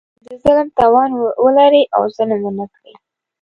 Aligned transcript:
چې 0.23 0.25
د 0.25 0.29
ظلم 0.43 0.67
توان 0.79 1.09
ولري 1.43 1.83
او 1.95 2.01
ظلم 2.15 2.39
ونه 2.45 2.65
کړي. 2.75 2.93